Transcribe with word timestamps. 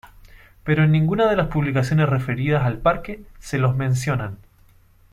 Pero 0.63 0.83
en 0.83 0.91
ninguna 0.91 1.29
de 1.29 1.35
las 1.35 1.49
publicaciones 1.49 2.09
referidas 2.09 2.63
al 2.63 2.79
Parque, 2.79 3.21
se 3.39 3.59
los 3.59 3.75
mencionan. 3.75 4.39